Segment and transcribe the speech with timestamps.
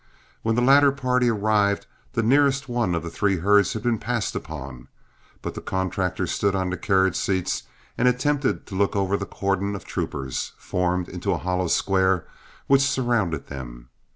[0.41, 4.35] When the latter party arrived, the nearest one of the three herds had been passed
[4.35, 4.87] upon,
[5.43, 7.65] but the contractors stood on the carriage seats
[7.99, 12.25] and attempted to look over the cordon of troopers, formed into a hollow square,
[12.65, 13.89] which surrounded them.